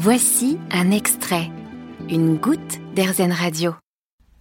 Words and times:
Voici 0.00 0.60
un 0.70 0.92
extrait, 0.92 1.50
une 2.08 2.36
goutte 2.36 2.78
d'Airzen 2.94 3.32
Radio. 3.32 3.74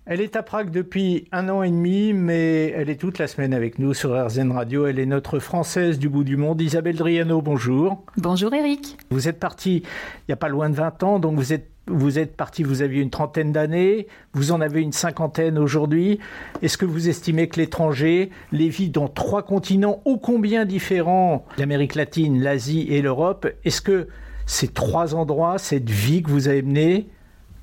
Elle 0.06 0.22
est 0.22 0.36
à 0.36 0.44
Prague 0.44 0.70
depuis 0.70 1.28
un 1.32 1.50
an 1.50 1.64
et 1.64 1.72
demi, 1.72 2.14
mais 2.14 2.70
elle 2.76 2.92
est 2.92 3.02
toute 3.02 3.18
la 3.18 3.26
semaine 3.26 3.56
avec 3.56 3.80
nous 3.80 3.96
sur 3.96 4.12
RZN 4.12 4.52
Radio. 4.52 4.86
Elle 4.86 5.00
est 5.00 5.08
notre 5.08 5.40
Française 5.40 5.98
du 5.98 6.10
bout 6.10 6.24
du 6.24 6.38
monde, 6.38 6.62
Isabelle 6.62 6.98
Driano. 6.98 7.42
Bonjour. 7.42 8.06
Bonjour 8.18 8.54
Eric. 8.54 8.98
Vous 9.10 9.28
êtes 9.28 9.40
partie 9.40 9.78
il 9.78 10.30
n'y 10.30 10.34
a 10.34 10.38
pas 10.38 10.48
loin 10.48 10.70
de 10.70 10.76
20 10.76 11.02
ans, 11.02 11.18
donc 11.18 11.36
vous 11.38 11.54
êtes 11.54 11.72
vous 11.88 12.20
êtes 12.20 12.36
parti, 12.36 12.62
vous 12.62 12.84
aviez 12.84 13.02
une 13.02 13.10
trentaine 13.10 13.52
d'années, 13.52 14.08
vous 14.34 14.52
en 14.52 14.62
avez 14.62 14.82
une 14.82 14.92
cinquantaine 14.92 15.58
aujourd'hui. 15.58 16.20
Est-ce 16.62 16.78
que 16.78 16.86
vous 16.86 17.10
estimez 17.10 17.48
que 17.48 17.60
l'étranger, 17.60 18.30
les 18.52 18.70
vies 18.70 18.90
dans 18.90 19.08
trois 19.08 19.42
continents 19.42 20.02
ô 20.06 20.18
combien 20.18 20.66
différents, 20.66 21.46
l'Amérique 21.58 21.96
latine, 21.96 22.44
l'Asie 22.44 22.86
et 22.90 23.02
l'Europe, 23.02 23.48
est-ce 23.64 23.82
que 23.82 24.08
ces 24.48 24.70
trois 24.70 25.14
endroits, 25.14 25.60
cette 25.60 25.90
vie 25.90 26.24
que 26.24 26.32
vous 26.32 26.48
avez 26.48 26.64
menée, 26.64 27.10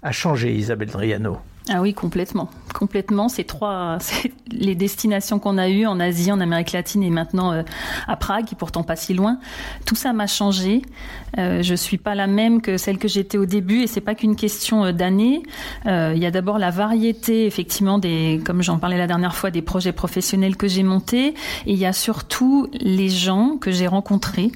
a 0.02 0.12
changé, 0.12 0.54
Isabelle 0.54 0.90
Driano 0.90 1.38
ah 1.70 1.80
oui, 1.80 1.94
complètement. 1.94 2.50
Complètement. 2.74 3.30
Ces 3.30 3.44
trois, 3.44 3.98
les 4.52 4.74
destinations 4.74 5.38
qu'on 5.38 5.56
a 5.56 5.68
eues 5.68 5.86
en 5.86 5.98
Asie, 5.98 6.30
en 6.30 6.40
Amérique 6.40 6.72
latine 6.72 7.02
et 7.02 7.08
maintenant 7.08 7.52
euh, 7.52 7.62
à 8.06 8.16
Prague, 8.16 8.44
qui 8.44 8.54
pourtant 8.54 8.82
pas 8.82 8.96
si 8.96 9.14
loin, 9.14 9.38
tout 9.86 9.94
ça 9.94 10.12
m'a 10.12 10.26
changé. 10.26 10.82
Euh, 11.38 11.62
je 11.62 11.74
suis 11.74 11.98
pas 11.98 12.14
la 12.14 12.26
même 12.26 12.60
que 12.60 12.76
celle 12.76 12.98
que 12.98 13.08
j'étais 13.08 13.38
au 13.38 13.46
début 13.46 13.82
et 13.82 13.86
c'est 13.86 14.00
pas 14.00 14.14
qu'une 14.14 14.36
question 14.36 14.84
euh, 14.84 14.92
d'années. 14.92 15.42
Euh, 15.86 16.12
il 16.14 16.22
y 16.22 16.26
a 16.26 16.30
d'abord 16.30 16.58
la 16.58 16.70
variété, 16.70 17.46
effectivement, 17.46 17.98
des, 17.98 18.40
comme 18.44 18.62
j'en 18.62 18.78
parlais 18.78 18.98
la 18.98 19.06
dernière 19.06 19.34
fois, 19.34 19.50
des 19.50 19.62
projets 19.62 19.92
professionnels 19.92 20.56
que 20.56 20.68
j'ai 20.68 20.82
montés 20.82 21.28
et 21.28 21.72
il 21.72 21.78
y 21.78 21.86
a 21.86 21.92
surtout 21.92 22.68
les 22.80 23.08
gens 23.08 23.56
que 23.60 23.70
j'ai 23.70 23.86
rencontrés. 23.86 24.52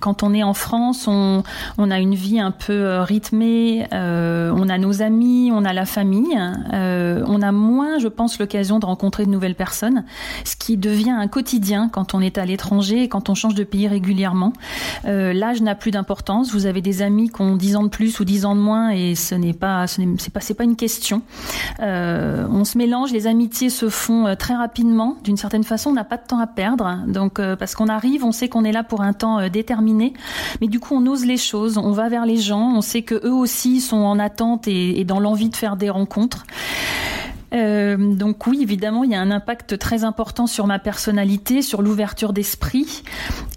quand 0.00 0.22
on 0.22 0.34
est 0.34 0.42
en 0.42 0.54
France, 0.54 1.06
on, 1.08 1.42
on 1.78 1.90
a 1.90 1.98
une 1.98 2.14
vie 2.14 2.40
un 2.40 2.50
peu 2.50 2.98
rythmée, 3.00 3.86
on 3.92 4.68
a 4.68 4.78
nos 4.78 5.02
amis, 5.02 5.50
on 5.54 5.64
a 5.64 5.72
la 5.72 5.86
famille, 5.86 6.38
euh, 6.72 7.24
on 7.26 7.42
a 7.42 7.52
moins, 7.52 7.98
je 7.98 8.08
pense, 8.08 8.38
l'occasion 8.38 8.78
de 8.78 8.86
rencontrer 8.86 9.24
de 9.24 9.30
nouvelles 9.30 9.54
personnes, 9.54 10.04
ce 10.44 10.56
qui 10.56 10.76
devient 10.76 11.10
un 11.10 11.28
quotidien 11.28 11.88
quand 11.88 12.14
on 12.14 12.20
est 12.20 12.38
à 12.38 12.44
l'étranger 12.44 13.04
et 13.04 13.08
quand 13.08 13.28
on 13.28 13.34
change 13.34 13.54
de 13.54 13.64
pays 13.64 13.88
régulièrement. 13.88 14.52
Euh, 15.04 15.32
L'âge 15.32 15.62
n'a 15.62 15.74
plus 15.74 15.90
d'importance. 15.90 16.52
Vous 16.52 16.66
avez 16.66 16.82
des 16.82 17.02
amis 17.02 17.30
qui 17.30 17.40
ont 17.40 17.56
10 17.56 17.76
ans 17.76 17.82
de 17.84 17.88
plus 17.88 18.18
ou 18.20 18.24
10 18.24 18.44
ans 18.44 18.54
de 18.54 18.60
moins 18.60 18.90
et 18.90 19.14
ce 19.14 19.34
n'est 19.34 19.52
pas, 19.52 19.86
pas, 20.32 20.40
pas 20.56 20.64
une 20.64 20.76
question. 20.76 21.22
Euh, 21.80 22.46
on 22.50 22.64
se 22.64 22.76
mélange, 22.76 23.12
les 23.12 23.26
amitiés 23.26 23.70
se 23.70 23.88
font 23.88 24.34
très 24.38 24.54
rapidement. 24.54 25.16
D'une 25.24 25.36
certaine 25.36 25.64
façon, 25.64 25.90
on 25.90 25.94
n'a 25.94 26.04
pas 26.04 26.16
de 26.16 26.26
temps 26.26 26.40
à 26.40 26.46
perdre. 26.46 26.98
Donc, 27.06 27.40
parce 27.58 27.74
qu'on 27.74 27.88
arrive, 27.88 28.24
on 28.24 28.32
sait 28.32 28.48
qu'on 28.48 28.64
est 28.64 28.72
là 28.72 28.82
pour 28.82 29.02
un 29.02 29.12
temps 29.12 29.48
déterminé, 29.48 30.12
mais 30.60 30.66
du 30.66 30.80
coup, 30.80 30.94
on 30.94 31.06
ose 31.06 31.24
les 31.24 31.36
choses, 31.36 31.78
on 31.78 31.92
va 31.92 32.08
vers 32.08 32.26
les 32.26 32.36
gens, 32.36 32.72
on 32.74 32.80
sait 32.80 33.02
que 33.02 33.14
eux 33.26 33.32
aussi 33.32 33.80
sont 33.80 33.96
en 33.96 34.18
attente 34.18 34.66
et 34.68 35.04
dans 35.04 35.20
l'envie 35.20 35.43
de 35.48 35.56
faire 35.56 35.76
des 35.76 35.90
rencontres. 35.90 36.44
Euh, 37.54 37.96
donc 38.14 38.46
oui, 38.46 38.60
évidemment, 38.62 39.04
il 39.04 39.12
y 39.12 39.14
a 39.14 39.20
un 39.20 39.30
impact 39.30 39.78
très 39.78 40.02
important 40.02 40.46
sur 40.46 40.66
ma 40.66 40.78
personnalité, 40.78 41.62
sur 41.62 41.82
l'ouverture 41.82 42.32
d'esprit, 42.32 43.04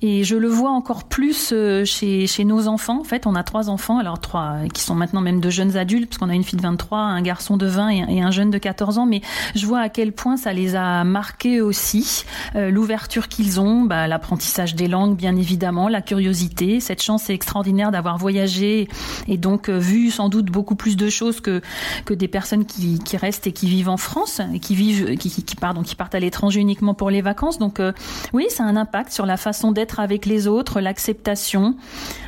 et 0.02 0.24
je 0.24 0.36
le 0.36 0.48
vois 0.48 0.72
encore 0.72 1.06
plus 1.06 1.52
euh, 1.54 1.86
chez, 1.86 2.28
chez 2.28 2.46
nos 2.46 2.68
enfants. 2.68 3.00
En 3.00 3.04
fait, 3.04 3.26
on 3.26 3.36
a 3.36 3.44
trois 3.44 3.70
enfants, 3.70 3.98
alors 3.98 4.20
trois 4.20 4.58
qui 4.74 4.82
sont 4.82 4.96
maintenant 4.96 5.22
même 5.22 5.40
de 5.40 5.50
jeunes 5.50 5.78
adultes, 5.78 6.10
parce 6.10 6.20
qu'on 6.20 6.30
a 6.30 6.36
une 6.36 6.44
fille 6.44 6.58
de 6.58 6.64
23, 6.64 7.00
un 7.00 7.22
garçon 7.22 7.58
de 7.58 7.66
20 7.66 7.90
et, 7.90 8.22
un 8.22 8.32
jeune 8.32 8.52
de 8.52 8.58
14 8.58 8.98
ans, 8.98 9.06
mais 9.06 9.22
je 9.56 9.66
vois 9.66 9.80
à 9.80 9.90
quel 9.90 10.12
point 10.12 10.38
ça 10.38 10.54
les 10.54 10.76
a 10.76 11.04
marqués 11.04 11.62
aussi, 11.62 12.26
euh, 12.56 12.70
l'ouverture 12.70 13.28
qu'ils 13.28 13.60
ont, 13.60 13.84
bah, 13.84 14.08
l'apprentissage 14.08 14.76
des 14.76 14.88
langues, 14.88 15.16
bien 15.16 15.36
évidemment, 15.36 15.88
la 15.88 16.02
curiosité, 16.02 16.80
cette 16.80 17.02
chance 17.02 17.30
extraordinaire 17.30 17.92
d'avoir 17.92 18.18
voyagé 18.18 18.88
et 19.28 19.38
donc 19.38 19.70
euh, 19.70 19.78
vu 19.78 20.12
sans 20.12 20.30
doute 20.30 20.48
beaucoup 20.48 20.76
plus 20.76 20.98
de 20.98 21.10
choses 21.10 21.42
que, 21.42 21.62
que 22.06 22.14
des 22.14 22.28
personnes 22.28 22.66
qui, 22.66 23.00
qui 23.00 23.18
restent 23.18 23.48
et 23.48 23.52
qui 23.52 23.68
vivent 23.68 23.90
en 23.90 23.98
France 23.98 24.42
et 24.54 24.60
qui 24.60 24.76
vivent, 24.76 25.16
qui, 25.18 25.30
qui, 25.30 25.44
qui 25.44 25.56
partent, 25.56 25.82
qui 25.84 25.96
partent 25.96 26.16
à 26.16 26.20
l'étranger 26.20 26.60
uniquement 26.60 26.94
pour 26.94 27.10
les 27.10 27.22
vacances. 27.22 27.58
Donc 27.58 27.80
euh, 27.80 27.94
oui, 28.34 28.46
ça 28.50 28.64
a 28.64 28.68
un 28.68 28.76
impact 28.76 29.12
sur 29.12 29.26
la 29.26 29.38
façon 29.38 29.72
d'être 29.72 29.87
avec 30.00 30.26
les 30.26 30.48
autres, 30.48 30.82
l'acceptation, 30.82 31.76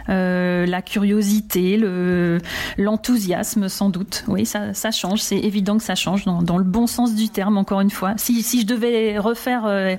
euh, 0.10 0.66
la 0.66 0.82
curiosité, 0.82 1.78
le 1.78 2.40
l'enthousiasme 2.78 3.70
sans 3.70 3.90
doute. 3.90 4.24
Oui, 4.28 4.46
ça, 4.46 4.74
change. 4.92 5.22
C'est 5.22 5.38
évident 5.38 5.78
que 5.78 5.84
ça 5.84 5.96
change 5.96 6.26
dans, 6.26 6.58
le 6.58 6.64
bon 6.64 6.88
sens 6.88 7.16
du 7.16 7.30
terme. 7.30 7.58
Encore 7.58 7.82
une 7.82 7.92
fois, 7.92 8.14
si, 8.18 8.42
si 8.42 8.62
je 8.62 8.66
devais 8.66 9.18
refaire 9.18 9.66
euh, 9.66 9.96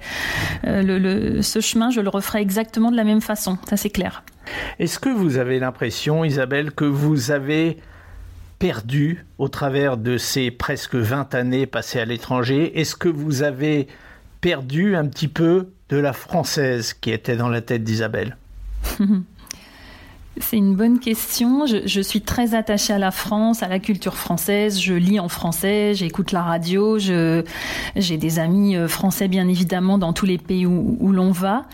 euh 0.67 0.83
le, 0.83 1.43
ce 1.43 1.61
chemin, 1.61 1.91
je 1.91 2.01
le 2.01 2.09
referais 2.09 2.43
exactement 2.43 2.91
de 2.91 2.97
la 2.97 3.05
même 3.05 3.21
façon. 3.21 3.59
Ça 3.69 3.77
c'est 3.77 3.91
clair. 3.91 4.25
Est-ce 4.79 4.99
que 4.99 5.09
vous 5.09 5.37
avez 5.37 5.59
l'impression, 5.59 6.25
Isabelle, 6.25 6.73
que 6.73 6.85
vous 6.85 7.31
avez 7.31 7.79
perdu 8.59 9.25
au 9.39 9.49
travers 9.49 9.97
de 9.97 10.19
ces 10.19 10.51
presque 10.51 10.95
20 10.95 11.35
années 11.35 11.67
passées 11.67 12.01
à 12.01 12.05
l'étranger? 12.05 12.79
Est-ce 12.81 12.97
que 12.97 13.09
vous 13.09 13.43
avez 13.43 13.87
perdu 14.41 14.97
un 14.97 15.07
petit 15.07 15.29
peu 15.29 15.69
de 15.91 15.97
la 15.97 16.13
française 16.13 16.95
qui 16.95 17.11
était 17.11 17.37
dans 17.37 17.49
la 17.49 17.61
tête 17.61 17.85
d'Isabelle 17.85 18.37
C'est 20.41 20.57
une 20.57 20.75
bonne 20.75 21.01
question. 21.01 21.67
Je, 21.67 22.01
suis 22.01 22.23
très 22.23 22.55
attachée 22.55 22.95
à 22.95 22.99
la 22.99 23.11
France, 23.11 23.63
à 23.63 23.69
la 23.69 23.79
culture 23.79 24.17
française. 24.17 24.81
Je 24.81 24.95
lis 24.95 25.21
en 25.21 25.29
français, 25.29 25.93
j'écoute 25.93 26.33
la 26.33 26.43
radio. 26.43 26.99
J'ai 26.99 28.17
des 28.17 28.39
amis 28.39 28.75
euh, 28.75 28.89
français, 28.89 29.29
bien 29.29 29.49
évidemment, 29.49 29.99
dans 29.99 30.15
tous 30.15 30.25
les 30.25 30.39
pays 30.39 30.65
où 30.65 31.13
l'on 31.13 31.31
va. 31.31 31.67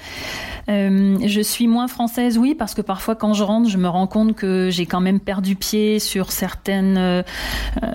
Euh, 0.69 1.19
je 1.25 1.41
suis 1.41 1.69
moins 1.69 1.87
française, 1.87 2.38
oui, 2.38 2.54
parce 2.54 2.75
que 2.75 2.82
parfois 2.82 3.15
quand 3.15 3.34
je 3.34 3.43
rentre, 3.43 3.69
je 3.69 3.78
me 3.78 3.88
rends 3.88 4.06
compte 4.06 4.34
que 4.34 4.69
j'ai 4.71 4.87
quand 4.87 5.00
même 5.00 5.21
perdu 5.21 5.54
pied 5.54 5.99
sur 5.99 6.32
certaines, 6.32 6.97
euh, 6.99 7.22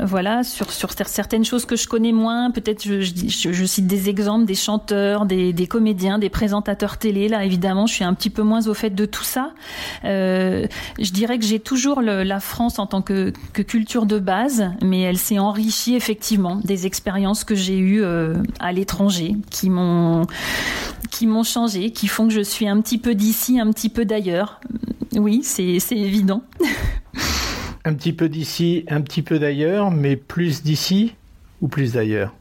voilà, 0.03 0.43
sur, 0.43 0.69
certaines 0.91 1.43
choses 1.45 1.65
que 1.65 1.75
je 1.75 1.87
connais 1.87 2.11
moins. 2.11 2.51
Peut-être, 2.51 2.83
je, 2.83 3.01
je, 3.01 3.65
cite 3.65 3.87
des 3.87 4.09
exemples, 4.09 4.45
des 4.45 4.55
chanteurs, 4.55 5.25
des, 5.25 5.67
comédiens, 5.67 6.17
des 6.17 6.29
présentateurs 6.29 6.97
télé. 6.97 7.27
Là, 7.27 7.43
évidemment, 7.43 7.87
je 7.87 7.93
suis 7.93 8.03
un 8.03 8.13
petit 8.13 8.29
peu 8.29 8.43
moins 8.43 8.67
au 8.67 8.73
fait 8.73 8.91
de 8.91 9.05
tout 9.05 9.23
ça. 9.23 9.51
Euh, 10.05 10.65
je 10.99 11.11
dirais 11.11 11.39
que 11.39 11.45
j'ai 11.45 11.59
toujours 11.59 12.01
la 12.01 12.39
France 12.39 12.79
en 12.79 12.87
tant 12.87 13.01
que, 13.01 13.33
culture 13.67 14.05
de 14.05 14.19
base, 14.19 14.71
mais 14.81 15.01
elle 15.01 15.17
s'est 15.17 15.39
enrichie 15.39 15.95
effectivement 15.95 16.55
des 16.63 16.85
expériences 16.85 17.43
que 17.43 17.55
j'ai 17.55 17.77
eues 17.77 18.01
euh, 18.01 18.35
à 18.59 18.71
l'étranger, 18.71 19.35
qui 19.49 19.69
m'ont 19.69 20.25
qui 21.11 21.27
m'ont 21.27 21.43
changé, 21.43 21.91
qui 21.91 22.07
font 22.07 22.27
que 22.27 22.33
je 22.33 22.41
suis 22.41 22.60
un 22.67 22.81
petit 22.81 22.97
peu 22.97 23.15
d'ici, 23.15 23.59
un 23.59 23.71
petit 23.71 23.89
peu 23.89 24.05
d'ailleurs. 24.05 24.61
Oui, 25.15 25.41
c'est 25.43 25.77
évident. 25.91 26.43
un 27.85 27.93
petit 27.93 28.13
peu 28.13 28.29
d'ici, 28.29 28.85
un 28.89 29.01
petit 29.01 29.21
peu 29.21 29.39
d'ailleurs, 29.39 29.91
mais 29.91 30.15
plus 30.15 30.63
d'ici 30.63 31.15
ou 31.61 31.67
plus 31.67 31.93
d'ailleurs? 31.93 32.33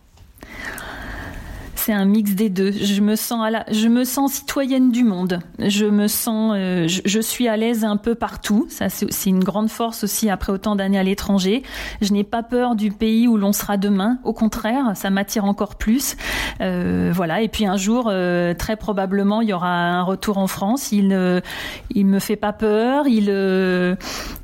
Un 1.92 2.04
mix 2.04 2.34
des 2.34 2.48
deux. 2.48 2.72
Je 2.72 3.00
me 3.00 3.16
sens 3.16 3.44
à 3.44 3.50
la, 3.50 3.64
je 3.70 3.88
me 3.88 4.04
sens 4.04 4.32
citoyenne 4.32 4.90
du 4.90 5.04
monde. 5.04 5.40
Je 5.58 5.86
me 5.86 6.06
sens, 6.06 6.54
euh, 6.56 6.88
je, 6.88 7.20
suis 7.20 7.48
à 7.48 7.56
l'aise 7.56 7.84
un 7.84 7.96
peu 7.96 8.14
partout. 8.14 8.66
Ça, 8.68 8.88
c'est 8.88 9.30
une 9.30 9.44
grande 9.44 9.68
force 9.68 10.04
aussi 10.04 10.30
après 10.30 10.52
autant 10.52 10.76
d'années 10.76 10.98
à 10.98 11.02
l'étranger. 11.02 11.62
Je 12.00 12.12
n'ai 12.12 12.24
pas 12.24 12.42
peur 12.42 12.74
du 12.74 12.90
pays 12.90 13.28
où 13.28 13.36
l'on 13.36 13.52
sera 13.52 13.76
demain. 13.76 14.18
Au 14.24 14.32
contraire, 14.32 14.92
ça 14.94 15.10
m'attire 15.10 15.44
encore 15.44 15.76
plus. 15.76 16.16
Euh, 16.60 17.10
voilà. 17.14 17.42
Et 17.42 17.48
puis 17.48 17.66
un 17.66 17.76
jour, 17.76 18.08
euh, 18.08 18.54
très 18.54 18.76
probablement, 18.76 19.40
il 19.40 19.48
y 19.48 19.52
aura 19.52 19.68
un 19.68 20.02
retour 20.02 20.38
en 20.38 20.46
France. 20.46 20.92
Il, 20.92 21.42
il 21.90 22.06
me 22.06 22.18
fait 22.18 22.36
pas 22.36 22.52
peur. 22.52 23.06
Il, 23.06 23.28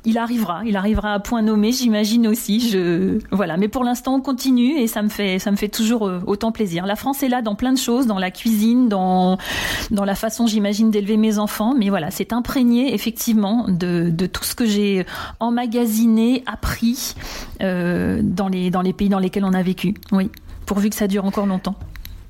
il 0.05 0.17
arrivera. 0.17 0.61
Il 0.65 0.75
arrivera 0.75 1.13
à 1.13 1.19
point 1.19 1.41
nommé, 1.41 1.71
j'imagine 1.71 2.27
aussi. 2.27 2.69
Je, 2.69 3.19
voilà. 3.31 3.57
Mais 3.57 3.67
pour 3.67 3.83
l'instant, 3.83 4.15
on 4.15 4.21
continue 4.21 4.77
et 4.77 4.87
ça 4.87 5.01
me 5.01 5.09
fait, 5.09 5.39
ça 5.39 5.51
me 5.51 5.55
fait 5.55 5.69
toujours 5.69 6.09
autant 6.25 6.51
plaisir. 6.51 6.85
La 6.85 6.95
France 6.95 7.23
est 7.23 7.29
là 7.29 7.36
dans 7.41 7.55
plein 7.55 7.73
de 7.73 7.77
choses, 7.77 8.07
dans 8.07 8.19
la 8.19 8.31
cuisine, 8.31 8.89
dans, 8.89 9.37
la 9.91 10.15
façon, 10.15 10.47
j'imagine, 10.47 10.91
d'élever 10.91 11.17
mes 11.17 11.39
enfants. 11.39 11.73
Mais 11.77 11.89
voilà, 11.89 12.11
c'est 12.11 12.33
imprégné 12.33 12.93
effectivement 12.93 13.65
de, 13.67 14.11
tout 14.27 14.43
ce 14.43 14.55
que 14.55 14.65
j'ai 14.65 15.05
emmagasiné, 15.39 16.43
appris 16.45 17.15
euh, 17.61 18.21
dans 18.23 18.47
les 18.49 18.93
pays 18.93 19.09
dans 19.09 19.19
lesquels 19.19 19.45
on 19.45 19.53
a 19.53 19.63
vécu. 19.63 19.93
Oui, 20.11 20.29
pourvu 20.65 20.89
que 20.89 20.95
ça 20.95 21.07
dure 21.07 21.25
encore 21.25 21.45
longtemps. 21.45 21.75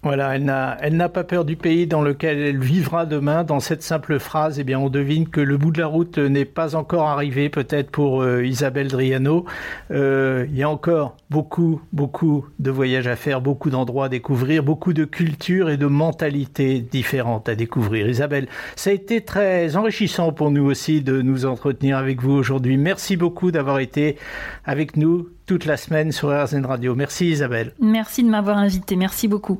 Voilà, 0.04 0.36
elle 0.36 0.96
n'a, 0.96 1.10
pas 1.10 1.24
peur 1.24 1.44
du 1.44 1.56
pays 1.56 1.88
dans 1.88 2.02
lequel 2.02 2.40
elle 2.40 2.60
vivra 2.60 3.06
demain. 3.06 3.44
Dans 3.44 3.60
cette 3.60 3.84
simple 3.84 4.20
phrase, 4.20 4.60
eh 4.60 4.64
bien, 4.64 4.80
on 4.80 4.90
devine 4.90 5.28
que 5.28 5.42
le 5.42 5.58
bout 5.58 5.72
de 5.72 5.80
la 5.80 5.88
route 5.88 6.18
n'est 6.18 6.46
pas 6.46 6.76
encore 6.76 7.08
arrivé, 7.08 7.50
peut-être 7.50 7.90
pour 7.90 8.22
euh, 8.22 8.46
Isabelle 8.46 8.88
Driano. 8.88 9.46
Euh, 9.92 10.46
il 10.50 10.58
y 10.58 10.64
a 10.64 10.70
encore 10.70 11.18
beaucoup, 11.30 11.82
beaucoup 11.92 12.46
de 12.60 12.72
voyages 12.72 13.08
à 13.08 13.16
faire, 13.16 13.42
beaucoup 13.42 13.70
d'endroits 13.70 14.06
à 14.06 14.10
découvrir, 14.10 14.64
beaucoup 14.64 14.94
de 14.94 15.06
cultures 15.06 15.70
et 15.70 15.78
de 15.78 15.88
mentalités 15.88 16.80
différentes 16.80 17.50
à 17.50 17.56
découvrir. 17.56 18.08
Isabelle, 18.08 18.48
ça 18.76 18.92
a 18.92 18.94
été 18.94 19.22
très 19.22 19.76
enrichissant 19.76 20.32
pour 20.32 20.52
nous 20.52 20.64
aussi 20.64 21.02
de 21.02 21.22
nous 21.22 21.46
entretenir 21.46 21.98
avec 21.98 22.22
vous 22.22 22.32
aujourd'hui. 22.32 22.78
Merci 22.78 23.18
beaucoup 23.18 23.52
d'avoir 23.52 23.80
été 23.80 24.18
avec 24.66 24.96
nous 24.98 25.30
toute 25.46 25.66
la 25.66 25.78
semaine 25.78 26.12
sur 26.12 26.30
RZN 26.30 26.66
Radio. 26.66 26.96
Merci 26.96 27.30
Isabelle. 27.30 27.74
Merci 27.80 28.24
de 28.24 28.30
m'avoir 28.30 28.58
invité. 28.58 28.96
Merci 28.96 29.28
beaucoup. 29.28 29.60